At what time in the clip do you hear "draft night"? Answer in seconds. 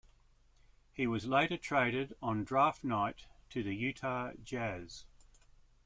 2.43-3.27